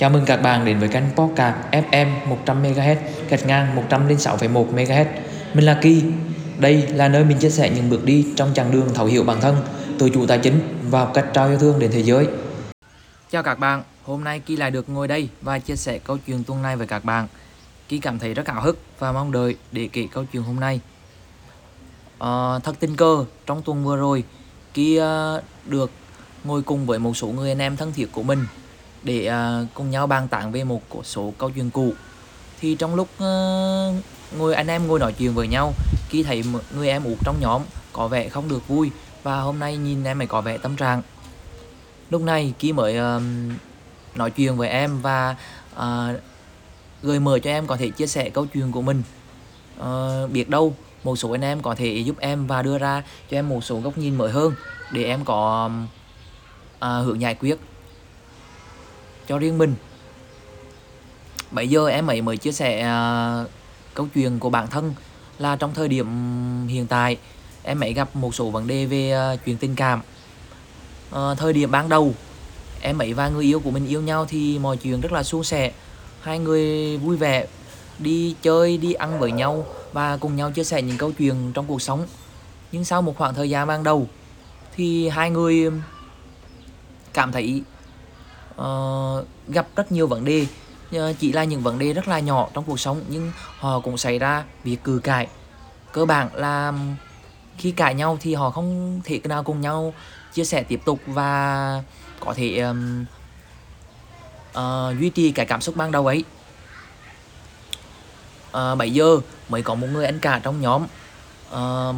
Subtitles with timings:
[0.00, 2.08] Chào mừng các bạn đến với kênh podcast FM
[2.46, 2.96] 100MHz
[3.30, 5.04] gạch ngang 106,1 MHz.
[5.54, 6.02] Mình là Kỳ.
[6.58, 9.40] Đây là nơi mình chia sẻ những bước đi trong chặng đường thấu hiểu bản
[9.40, 9.56] thân,
[9.98, 12.26] tự chủ tài chính và học cách trao yêu thương đến thế giới.
[13.30, 16.44] Chào các bạn, hôm nay Kỳ lại được ngồi đây và chia sẻ câu chuyện
[16.44, 17.28] tuần này với các bạn.
[17.88, 20.80] Kỳ cảm thấy rất hào hức và mong đợi để kể câu chuyện hôm nay.
[22.18, 24.24] À, thật tình cờ, trong tuần vừa rồi,
[24.74, 25.90] Kỳ uh, được
[26.44, 28.46] ngồi cùng với một số người anh em thân thiết của mình
[29.02, 31.92] để uh, cùng nhau bàn tán về một số câu chuyện cũ.
[32.60, 33.94] Thì trong lúc uh,
[34.38, 35.72] ngồi anh em ngồi nói chuyện với nhau
[36.08, 36.42] khi thấy
[36.76, 38.90] người em út trong nhóm có vẻ không được vui
[39.22, 41.02] và hôm nay nhìn em ấy có vẻ tâm trạng.
[42.10, 43.22] Lúc này khi mới uh,
[44.14, 45.36] nói chuyện với em và
[45.76, 46.20] uh,
[47.02, 49.02] gợi mở cho em có thể chia sẻ câu chuyện của mình
[49.80, 50.74] uh, biết đâu
[51.04, 53.80] một số anh em có thể giúp em và đưa ra cho em một số
[53.80, 54.54] góc nhìn mới hơn
[54.92, 55.70] để em có
[56.76, 57.58] uh, hướng giải quyết
[59.28, 59.74] cho riêng mình.
[61.50, 63.50] Bây giờ em ấy mới chia sẻ uh,
[63.94, 64.94] câu chuyện của bản thân
[65.38, 66.06] là trong thời điểm
[66.68, 67.16] hiện tại
[67.62, 70.00] em ấy gặp một số vấn đề về uh, chuyện tình cảm.
[71.14, 72.14] Uh, thời điểm ban đầu
[72.80, 75.44] em ấy và người yêu của mình yêu nhau thì mọi chuyện rất là suôn
[75.44, 75.72] sẻ.
[76.20, 77.46] Hai người vui vẻ
[77.98, 81.66] đi chơi đi ăn với nhau và cùng nhau chia sẻ những câu chuyện trong
[81.66, 82.06] cuộc sống.
[82.72, 84.08] Nhưng sau một khoảng thời gian ban đầu
[84.76, 85.70] thì hai người
[87.12, 87.62] cảm thấy
[88.60, 90.46] uh, gặp rất nhiều vấn đề.
[90.96, 93.98] Uh, chỉ là những vấn đề rất là nhỏ trong cuộc sống nhưng họ cũng
[93.98, 95.28] xảy ra việc cự cãi.
[95.92, 96.72] Cơ bản là
[97.58, 99.94] khi cãi nhau thì họ không thể nào cùng nhau
[100.32, 101.82] chia sẻ tiếp tục và
[102.20, 103.04] có thể um,
[104.50, 106.24] uh, duy trì cái cảm xúc ban đầu ấy.
[108.52, 110.86] Ờ, uh, bây giờ mới có một người anh cả trong nhóm.
[111.52, 111.96] Uh,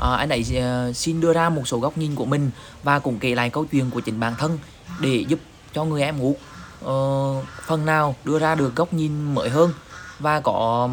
[0.00, 2.50] à, anh ấy ờ, xin đưa ra một số góc nhìn của mình
[2.82, 4.58] và cũng kể lại câu chuyện của chính bản thân
[5.00, 5.38] để giúp
[5.72, 6.36] cho người em ngủ.
[6.84, 9.72] Uh, phần nào đưa ra được góc nhìn mới hơn
[10.18, 10.90] và có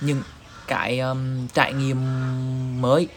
[0.00, 0.22] những
[0.66, 2.00] cái um, trải nghiệm
[2.80, 3.08] mới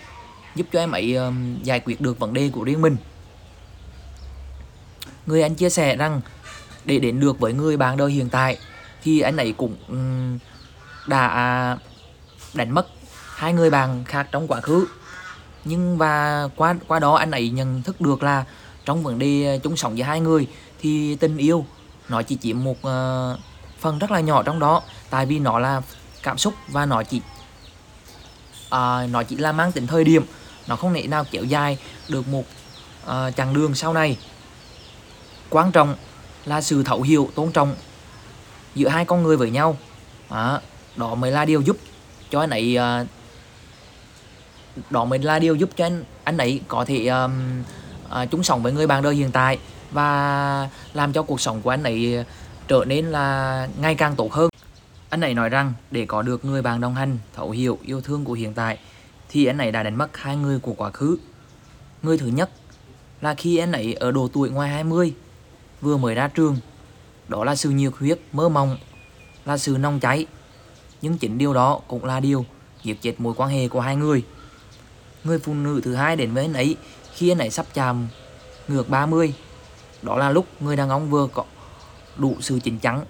[0.56, 2.98] giúp cho em ấy um, giải quyết được vấn đề của riêng mình.
[5.26, 6.22] Người anh chia sẻ rằng
[6.86, 8.58] để đến được với người bạn đời hiện tại
[9.04, 10.38] thì anh ấy cũng um,
[11.08, 11.78] đã
[12.54, 12.88] đánh mất
[13.36, 14.88] hai người bạn khác trong quá khứ
[15.66, 18.46] nhưng và qua qua đó anh ấy nhận thức được là
[18.86, 20.48] trong vấn đề ờ, chung sống giữa hai người
[20.82, 21.66] thì tình yêu
[22.10, 23.40] nó chỉ chiếm một uh,
[23.80, 24.82] phần rất là nhỏ trong đó.
[25.10, 25.82] Tại vì nó là
[26.24, 30.24] cảm xúc và nó chỉ uh, nó chỉ là mang tính thời điểm
[30.68, 31.78] nó không thể nào kéo dài
[32.10, 32.44] được một
[33.06, 34.18] uh, chặng đường sau này.
[35.50, 35.96] Quan trọng
[36.46, 37.76] là sự thấu hiểu tôn trọng
[38.76, 39.78] giữa hai con người với nhau.
[40.30, 40.62] Đó,
[40.96, 41.78] đó mới là điều giúp
[42.30, 43.08] cho anh ấy uh,
[44.90, 47.32] đó mới là điều giúp cho anh anh ấy có thể um,
[48.06, 49.60] uh, chung sống với người bạn đời hiện tại
[49.92, 52.26] và làm cho cuộc sống của anh ấy
[52.68, 54.50] trở nên là ngày càng tốt hơn.
[55.10, 58.26] Anh ấy nói rằng để có được người bạn đồng hành, thấu hiểu, yêu thương
[58.26, 58.78] của hiện tại
[59.30, 61.18] thì anh ấy đã đánh mất hai người của quá khứ.
[62.04, 62.50] Người thứ nhất
[63.22, 65.14] là khi anh ấy ở độ tuổi ngoài 20,
[65.82, 66.58] vừa mới ra trường.
[67.28, 68.78] Đó là sự nhiệt huyết, mơ mộng,
[69.46, 70.26] là sự nông cháy.
[71.02, 72.46] Nhưng chính điều đó cũng là điều
[72.84, 74.24] giết chết mối quan hệ của hai người.
[75.24, 76.78] Người phụ nữ thứ hai đến với anh ấy,
[77.14, 78.08] khi anh ấy sắp chạm
[78.68, 79.34] ngược 30
[80.02, 81.44] đó là lúc người đàn ông vừa có
[82.18, 83.06] đủ sự chín chắn,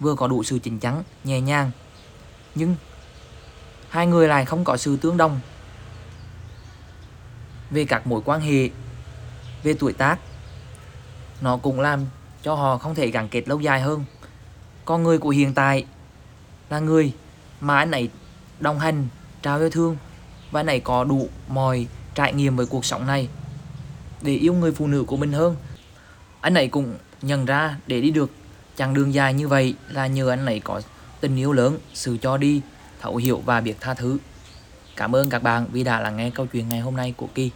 [0.00, 1.70] vừa có đủ sự chín chắn, nhẹ nhàng.
[2.54, 2.76] Nhưng
[3.88, 5.40] hai người lại không có sự tương đồng
[7.70, 8.70] về các mối quan hệ,
[9.62, 10.18] về tuổi tác.
[11.40, 12.06] Nó cũng làm
[12.42, 14.04] cho họ không thể gắn kết lâu dài hơn.
[14.84, 15.86] Con người của hiện tại
[16.70, 17.12] là người
[17.60, 18.10] mà anh ấy
[18.60, 19.08] đồng hành,
[19.42, 19.96] trao yêu thương
[20.50, 23.28] và anh ấy có đủ mọi trải nghiệm với cuộc sống này
[24.22, 25.56] để yêu người phụ nữ của mình hơn.
[26.40, 28.30] Anh ấy cũng nhận ra để đi được
[28.76, 30.80] chặng đường dài như vậy là nhờ anh ấy có
[31.20, 32.60] tình yêu lớn, sự cho đi,
[33.00, 34.18] thấu hiểu và biết tha thứ.
[34.96, 37.50] Cảm ơn các bạn vì đã lắng nghe câu chuyện ngày hôm nay của kỳ.